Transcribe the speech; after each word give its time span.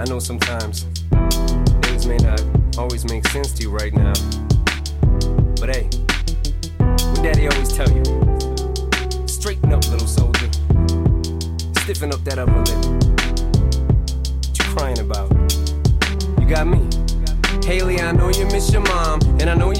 I 0.00 0.04
know 0.04 0.18
sometimes 0.18 0.84
things 1.82 2.06
may 2.06 2.16
not 2.16 2.42
always 2.78 3.04
make 3.04 3.28
sense 3.28 3.52
to 3.52 3.62
you 3.62 3.70
right 3.70 3.92
now. 3.92 4.14
But 5.60 5.76
hey, 5.76 5.90
what 6.78 7.22
daddy 7.22 7.46
always 7.46 7.70
tell 7.70 7.90
you? 7.90 8.02
Straighten 9.28 9.74
up, 9.74 9.86
little 9.90 10.08
soldier. 10.08 10.48
Stiffen 11.82 12.14
up 12.14 12.24
that 12.24 12.38
upper 12.38 12.62
lip. 12.64 12.80
What 14.48 14.58
you 14.58 14.64
crying 14.74 15.00
about? 15.00 15.30
You 16.40 16.48
got 16.48 16.66
me. 16.66 16.80
Hailie, 17.68 18.00
I 18.00 18.12
know 18.12 18.30
you 18.30 18.46
miss 18.46 18.72
your 18.72 18.80
mom, 18.80 19.20
and 19.38 19.50
I 19.50 19.54
know 19.54 19.70
you 19.70 19.79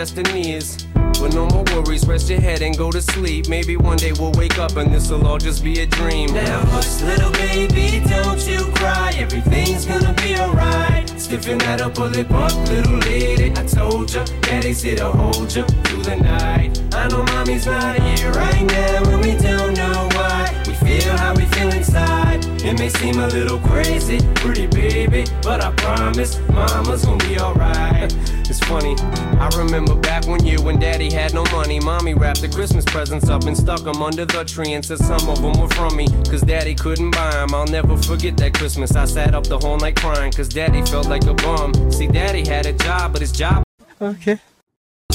destiny 0.00 0.52
is. 0.52 0.86
But 1.20 1.34
no 1.34 1.46
more 1.48 1.64
worries, 1.74 2.06
rest 2.06 2.30
your 2.30 2.40
head 2.40 2.62
and 2.62 2.74
go 2.74 2.90
to 2.90 3.02
sleep. 3.02 3.48
Maybe 3.48 3.76
one 3.76 3.98
day 3.98 4.12
we'll 4.12 4.32
wake 4.32 4.58
up 4.58 4.74
and 4.78 4.90
this'll 4.94 5.26
all 5.26 5.36
just 5.36 5.62
be 5.62 5.80
a 5.82 5.86
dream. 5.86 6.32
Now 6.32 6.60
hush, 6.72 7.02
little 7.02 7.30
baby, 7.32 8.02
don't 8.08 8.40
you 8.48 8.60
cry. 8.76 9.12
Everything's 9.18 9.84
gonna 9.84 10.14
be 10.14 10.34
alright. 10.36 11.06
Stiffen 11.20 11.58
that 11.58 11.82
up, 11.82 11.96
pull 11.96 12.06
up, 12.06 12.68
little 12.70 12.96
lady. 13.10 13.52
I 13.60 13.62
told 13.66 14.14
ya, 14.14 14.24
daddy's 14.40 14.80
here 14.80 14.96
to 14.96 15.10
hold 15.10 15.54
ya 15.54 15.66
through 15.84 16.04
the 16.04 16.16
night. 16.16 16.80
I 16.94 17.06
know 17.08 17.22
mommy's 17.24 17.66
not 17.66 17.96
here 18.00 18.32
right 18.32 18.64
now, 18.64 19.10
and 19.10 19.20
we 19.20 19.36
don't 19.36 19.74
know 19.74 20.08
why. 20.14 20.62
We 20.66 20.72
feel 20.72 21.14
how 21.18 21.34
we 21.34 21.44
feel 21.44 21.68
inside. 21.74 22.42
It 22.64 22.78
may 22.78 22.88
seem 22.88 23.18
a 23.18 23.26
little 23.26 23.58
crazy, 23.58 24.18
pretty 24.36 24.66
baby, 24.66 25.24
but 25.50 25.64
I 25.64 25.72
promise 25.72 26.38
mama's 26.50 27.04
gonna 27.04 27.26
be 27.26 27.36
alright. 27.40 28.14
It's 28.48 28.60
funny, 28.60 28.94
I 29.44 29.50
remember 29.58 29.96
back 29.96 30.24
one 30.28 30.44
year 30.46 30.62
when 30.62 30.78
daddy 30.78 31.12
had 31.12 31.34
no 31.34 31.42
money. 31.46 31.80
Mommy 31.80 32.14
wrapped 32.14 32.40
the 32.40 32.48
Christmas 32.48 32.84
presents 32.84 33.28
up 33.28 33.42
and 33.46 33.56
stuck 33.56 33.82
them 33.82 34.00
under 34.00 34.24
the 34.24 34.44
tree 34.44 34.74
and 34.74 34.84
said 34.84 34.98
some 34.98 35.28
of 35.28 35.42
them 35.42 35.60
were 35.60 35.66
from 35.70 35.96
me. 35.96 36.06
Cause 36.30 36.42
daddy 36.42 36.76
couldn't 36.76 37.10
buy 37.10 37.32
them. 37.32 37.52
I'll 37.52 37.66
never 37.66 37.96
forget 37.96 38.36
that 38.36 38.54
Christmas. 38.54 38.94
I 38.94 39.06
sat 39.06 39.34
up 39.34 39.42
the 39.42 39.58
whole 39.58 39.76
night 39.76 39.96
crying 39.96 40.30
cause 40.30 40.48
daddy 40.48 40.82
felt 40.82 41.08
like 41.08 41.24
a 41.24 41.34
bum. 41.34 41.90
See, 41.90 42.06
daddy 42.06 42.46
had 42.46 42.66
a 42.66 42.72
job, 42.72 43.12
but 43.12 43.20
his 43.20 43.32
job 43.32 43.64
Okay. 44.00 44.38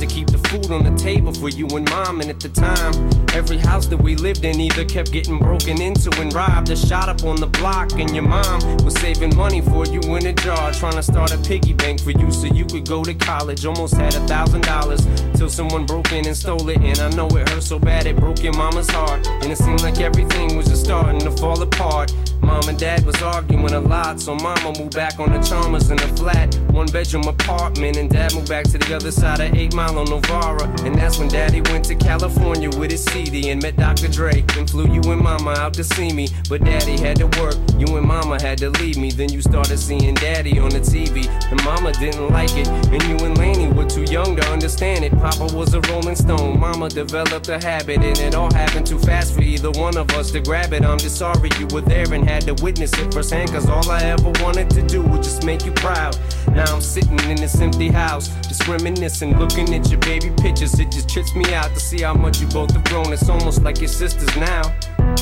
To 0.00 0.06
keep 0.06 0.28
the 0.28 0.38
food 0.48 0.70
on 0.70 0.82
the 0.82 0.96
table 0.98 1.32
for 1.32 1.50
you 1.50 1.66
and 1.76 1.88
mom. 1.90 2.20
And 2.20 2.30
at 2.30 2.40
the 2.40 2.48
time, 2.48 2.92
every 3.34 3.58
house 3.58 3.86
that 3.86 3.98
we 3.98 4.16
lived 4.16 4.44
in 4.44 4.58
either 4.58 4.84
kept 4.84 5.12
getting 5.12 5.38
broken 5.38 5.80
into 5.80 6.10
and 6.20 6.32
robbed 6.32 6.70
or 6.70 6.76
shot 6.76 7.08
up 7.08 7.22
on 7.24 7.36
the 7.36 7.46
block. 7.46 7.92
And 7.92 8.10
your 8.10 8.24
mom 8.24 8.60
was 8.84 8.94
saving 8.94 9.36
money 9.36 9.60
for 9.60 9.84
you 9.86 10.00
in 10.16 10.26
a 10.26 10.32
jar, 10.32 10.72
trying 10.72 10.94
to 10.94 11.02
start 11.02 11.32
a 11.32 11.38
piggy 11.38 11.74
bank 11.74 12.00
for 12.00 12.12
you 12.12 12.30
so 12.30 12.46
you 12.46 12.64
could 12.64 12.88
go 12.88 13.04
to 13.04 13.14
college. 13.14 13.66
Almost 13.66 13.94
had 13.94 14.14
a 14.14 14.26
thousand 14.26 14.62
dollars 14.62 15.06
till 15.34 15.50
someone 15.50 15.84
broke 15.84 16.12
in 16.12 16.26
and 16.26 16.36
stole 16.36 16.68
it. 16.70 16.78
And 16.78 16.98
I 16.98 17.10
know 17.10 17.28
it 17.36 17.48
hurt 17.50 17.62
so 17.62 17.78
bad 17.78 18.06
it 18.06 18.16
broke 18.16 18.42
your 18.42 18.54
mama's 18.54 18.88
heart. 18.90 19.26
And 19.26 19.52
it 19.52 19.58
seemed 19.58 19.82
like 19.82 20.00
everything 20.00 20.56
was 20.56 20.68
just 20.68 20.84
starting 20.84 21.20
to 21.20 21.30
fall 21.32 21.60
apart. 21.62 22.12
Mom 22.50 22.68
and 22.68 22.78
dad 22.78 23.06
was 23.06 23.22
arguing 23.22 23.72
a 23.74 23.80
lot, 23.80 24.20
so 24.20 24.34
mama 24.34 24.72
moved 24.76 24.96
back 24.96 25.20
on 25.20 25.30
the 25.30 25.38
Chalmers 25.38 25.88
in 25.88 26.00
a 26.00 26.08
flat, 26.16 26.52
one 26.72 26.88
bedroom 26.88 27.28
apartment. 27.28 27.96
And 27.96 28.10
dad 28.10 28.34
moved 28.34 28.48
back 28.48 28.64
to 28.72 28.76
the 28.76 28.96
other 28.96 29.12
side 29.12 29.38
of 29.38 29.54
8 29.54 29.72
Mile 29.72 29.96
on 30.00 30.10
Novara. 30.10 30.66
And 30.84 30.96
that's 30.96 31.16
when 31.16 31.28
daddy 31.28 31.60
went 31.70 31.84
to 31.84 31.94
California 31.94 32.68
with 32.76 32.90
his 32.90 33.04
CD 33.04 33.50
and 33.50 33.62
met 33.62 33.76
Dr. 33.76 34.08
Dre. 34.08 34.44
And 34.58 34.68
flew 34.68 34.88
you 34.92 35.00
and 35.12 35.22
mama 35.22 35.52
out 35.52 35.74
to 35.74 35.84
see 35.84 36.12
me. 36.12 36.26
But 36.48 36.64
daddy 36.64 36.98
had 36.98 37.18
to 37.18 37.26
work, 37.40 37.54
you 37.78 37.96
and 37.96 38.04
mama 38.04 38.42
had 38.42 38.58
to 38.58 38.70
leave 38.70 38.96
me. 38.96 39.12
Then 39.12 39.32
you 39.32 39.42
started 39.42 39.78
seeing 39.78 40.14
daddy 40.14 40.58
on 40.58 40.70
the 40.70 40.80
TV. 40.80 41.28
And 41.52 41.64
mama 41.64 41.92
didn't 41.92 42.30
like 42.30 42.56
it. 42.56 42.66
And 42.66 43.00
you 43.04 43.24
and 43.26 43.38
Lainie 43.38 43.72
were 43.72 43.88
too 43.88 44.12
young 44.12 44.34
to 44.34 44.44
understand 44.50 45.04
it. 45.04 45.12
Papa 45.12 45.54
was 45.54 45.72
a 45.74 45.80
rolling 45.82 46.16
stone, 46.16 46.58
mama 46.58 46.88
developed 46.88 47.48
a 47.48 47.60
habit. 47.60 47.98
And 47.98 48.18
it 48.18 48.34
all 48.34 48.52
happened 48.52 48.88
too 48.88 48.98
fast 48.98 49.34
for 49.34 49.42
either 49.42 49.70
one 49.70 49.96
of 49.96 50.10
us 50.10 50.32
to 50.32 50.40
grab 50.40 50.72
it. 50.72 50.82
I'm 50.84 50.98
just 50.98 51.16
sorry 51.16 51.48
you 51.60 51.68
were 51.68 51.82
there 51.82 52.12
and 52.12 52.28
had 52.28 52.39
to 52.42 52.54
witness 52.62 52.92
it 52.98 53.12
firsthand. 53.12 53.50
Cause 53.50 53.68
all 53.68 53.90
I 53.90 54.02
ever 54.02 54.30
wanted 54.42 54.70
to 54.70 54.82
do 54.82 55.02
was 55.02 55.26
just 55.26 55.44
make 55.44 55.64
you 55.64 55.72
proud. 55.72 56.18
Now 56.52 56.64
I'm 56.74 56.80
sitting 56.80 57.18
in 57.30 57.36
this 57.36 57.60
empty 57.60 57.88
house, 57.88 58.28
just 58.48 58.66
reminiscing, 58.66 59.38
looking 59.38 59.74
at 59.74 59.90
your 59.90 60.00
baby 60.00 60.30
pictures. 60.40 60.78
It 60.78 60.90
just 60.90 61.08
trips 61.08 61.34
me 61.34 61.52
out 61.54 61.72
to 61.74 61.80
see 61.80 62.02
how 62.02 62.14
much 62.14 62.40
you 62.40 62.46
both 62.48 62.72
have 62.72 62.84
grown. 62.84 63.12
It's 63.12 63.28
almost 63.28 63.62
like 63.62 63.78
your 63.78 63.88
sisters 63.88 64.34
now. 64.36 64.62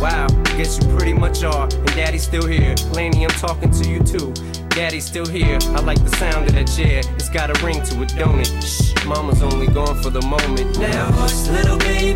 Wow, 0.00 0.26
I 0.28 0.56
guess 0.56 0.78
you 0.78 0.96
pretty 0.96 1.14
much 1.14 1.42
are. 1.42 1.64
And 1.64 1.86
daddy's 1.94 2.24
still 2.24 2.46
here. 2.46 2.74
Lainie, 2.92 3.24
I'm 3.24 3.30
talking 3.30 3.70
to 3.70 3.88
you 3.88 4.00
too. 4.02 4.32
Daddy's 4.70 5.06
still 5.06 5.24
here. 5.24 5.58
I 5.70 5.80
like 5.80 6.02
the 6.04 6.14
sound 6.16 6.46
of 6.48 6.54
that 6.54 6.66
chair. 6.66 7.00
It's 7.14 7.30
got 7.30 7.48
a 7.48 7.64
ring 7.64 7.82
to 7.82 8.02
it, 8.02 8.14
don't 8.14 8.40
it? 8.40 8.62
Shh, 8.62 8.92
mama's 9.06 9.42
only 9.42 9.68
gone 9.68 10.02
for 10.02 10.10
the 10.10 10.20
moment. 10.20 10.78
Now 10.78 11.10
hush, 11.12 11.48
little 11.48 11.78
baby, 11.78 12.15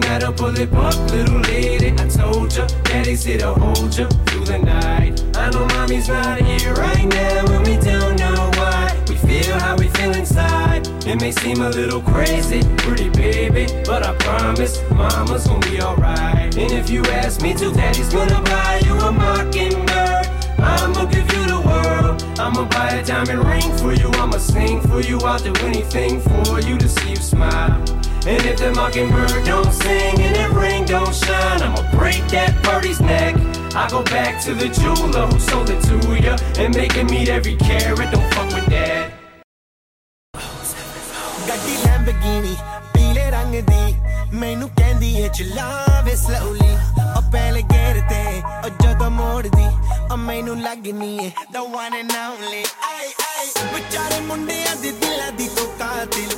that 0.00 0.22
up, 0.22 0.36
pull 0.36 0.56
it 0.58 0.72
up, 0.72 0.94
little 1.10 1.40
lady. 1.40 1.90
I 1.92 2.08
told 2.08 2.54
ya, 2.56 2.66
daddy's 2.84 3.24
here 3.24 3.38
to 3.38 3.54
hold 3.54 3.96
ya 3.96 4.08
through 4.26 4.44
the 4.44 4.58
night. 4.58 5.22
I 5.36 5.50
know 5.50 5.66
mommy's 5.66 6.08
not 6.08 6.40
here 6.40 6.72
right 6.74 7.06
now, 7.06 7.52
and 7.52 7.66
we 7.66 7.76
don't 7.76 8.18
know 8.18 8.50
why. 8.54 8.96
We 9.08 9.16
feel 9.16 9.58
how 9.58 9.76
we 9.76 9.88
feel 9.88 10.14
inside. 10.14 10.86
It 11.06 11.20
may 11.20 11.32
seem 11.32 11.60
a 11.60 11.68
little 11.68 12.00
crazy, 12.00 12.62
pretty 12.78 13.10
baby, 13.10 13.66
but 13.84 14.02
I 14.06 14.14
promise 14.16 14.80
mama's 14.90 15.46
gonna 15.46 15.66
be 15.68 15.80
alright. 15.80 16.56
And 16.56 16.72
if 16.72 16.88
you 16.88 17.02
ask 17.06 17.42
me 17.42 17.54
to, 17.54 17.72
daddy's 17.72 18.12
gonna 18.12 18.40
buy 18.42 18.80
you 18.84 18.94
a 18.94 19.12
mockingbird. 19.12 20.26
I'ma 20.58 21.04
give 21.06 21.30
you 21.32 21.46
the 21.46 21.60
world. 21.60 22.22
I'ma 22.38 22.64
buy 22.68 22.90
a 22.90 23.04
diamond 23.04 23.44
ring 23.44 23.76
for 23.78 23.92
you. 23.92 24.08
I'ma 24.20 24.38
sing 24.38 24.80
for 24.80 25.00
you. 25.00 25.18
I'll 25.18 25.38
do 25.38 25.52
anything 25.66 26.20
for 26.20 26.60
you 26.60 26.78
to 26.78 26.88
see 26.88 27.10
you 27.10 27.16
smile. 27.16 28.01
And 28.24 28.40
if 28.46 28.58
that 28.58 28.76
mockingbird 28.76 29.44
don't 29.44 29.72
sing 29.72 30.20
and 30.22 30.36
that 30.36 30.52
ring 30.52 30.84
don't 30.84 31.12
shine, 31.12 31.60
I'ma 31.60 31.82
break 31.90 32.22
that 32.28 32.54
birdie's 32.62 33.00
neck. 33.00 33.34
I 33.74 33.88
go 33.90 34.04
back 34.04 34.40
to 34.44 34.54
the 34.54 34.68
jeweler 34.68 35.26
who 35.26 35.40
sold 35.40 35.70
it 35.70 35.82
to 35.90 35.96
ya 36.22 36.36
and 36.56 36.72
make 36.72 36.92
him 36.92 37.08
meet 37.08 37.28
every 37.28 37.56
carat. 37.56 38.12
Don't 38.12 38.34
fuck 38.34 38.48
with 38.54 38.66
that. 38.70 39.10
ਗੱਡੀ 41.48 41.76
ਲੈਂਬਗੀਨੀ 41.84 42.56
ਪੀਲੇ 42.94 43.30
ਰੰਗ 43.30 43.54
Mainu 44.32 44.66
candy 44.66 44.74
ਕਹਿੰਦੀ 44.76 45.14
ਏ 45.22 45.28
ਚਲਾਵੇ 45.28 46.14
slowly 46.16 46.74
ਉਹ 47.16 47.22
ਪਹਿਲੇ 47.32 47.62
ਗੇਰ 47.72 48.00
ਤੇ 48.10 48.22
ਉਹ 48.64 48.68
ਜਦੋਂ 48.82 49.10
ਮੋੜਦੀ 49.10 49.66
ਉਹ 50.10 50.16
the 51.52 51.64
one 51.74 51.94
and 52.00 52.14
only 52.22 52.64
ਆਈ 52.88 53.12
ਆਈ 53.28 53.48
ਵਿਚਾਰੇ 53.74 54.20
ਮੁੰਡਿਆਂ 54.26 54.76
ਦੇ 54.82 54.92
ਦਿਲਾਂ 54.92 55.32
ਦੀ 55.32 55.48
ਤੋਂ 55.56 55.66
ਕਾਤਿਲ 55.78 56.36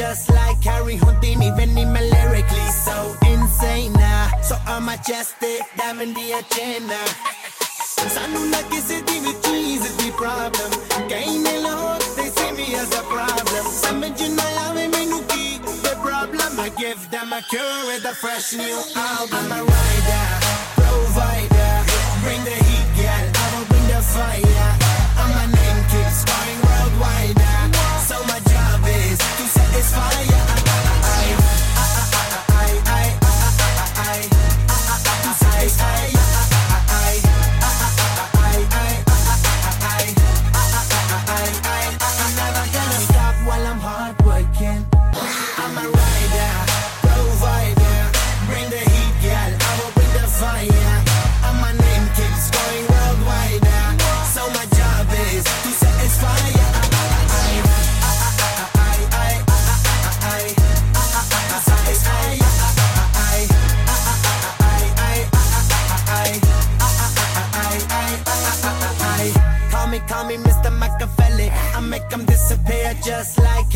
just 0.00 0.30
like 0.30 0.62
Harry 0.64 0.96
Houdini. 0.96 1.50
Veni 1.56 1.84
me 1.84 2.00
lyrically 2.10 2.70
so 2.70 3.14
insane 3.26 3.92
now. 3.92 4.30
So 4.42 4.56
I'm 4.66 4.84
majestic, 4.86 5.60
diving 5.76 6.14
the 6.14 6.32
agenda. 6.40 7.00
ਸਾਨੂੰ 8.14 8.48
ਨਾ 8.50 8.60
ਕਿਸੇ 8.70 9.00
ਦੀ 9.08 9.18
ਵੀ 9.20 9.32
ਚੀਜ਼ 9.44 9.82
ਦੀ 9.98 10.10
ਪ੍ਰੋਬਲਮ 10.18 10.72
ਕਈ 11.10 11.38
ਨੇ 11.38 11.56
Lahore 11.60 12.00
they 12.16 12.26
see 12.36 12.50
me 12.58 12.66
as 12.80 12.92
a 12.98 13.02
problem 13.12 13.70
ਸਮਝ 13.80 14.22
ਨਾ 14.34 14.44
ਆਵੇ 14.66 14.86
ਮੈਨੂੰ 14.94 15.22
ਕੀ 15.32 15.58
the 15.86 15.94
problem 16.04 16.60
I 16.66 16.68
give 16.82 17.08
them 17.14 17.32
a 17.38 17.40
cure 17.52 17.80
with 17.88 18.10
a 18.12 18.14
fresh 18.22 18.52
new 18.60 18.78
album 19.06 19.34
I'm 19.40 19.56
a 19.56 19.62
rider 19.72 20.26
provider 20.76 21.72
bring 22.22 22.44
the 22.50 22.58
heat 22.68 22.88
girl 23.00 23.26
I 23.44 23.48
will 23.54 23.66
bring 23.72 23.86
the 23.94 24.02
fire 24.12 24.59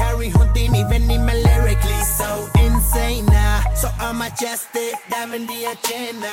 like 0.06 0.14
Harry 0.14 0.30
Houdini, 0.30 0.84
Vinny 0.84 1.18
me 1.18 1.44
lyrically 1.44 2.04
so 2.04 2.48
insane 2.60 3.26
now. 3.26 3.64
So 3.76 3.90
I'm 4.00 4.18
majestic, 4.18 4.94
diving 5.10 5.48
the 5.48 5.66
agenda. 5.66 6.32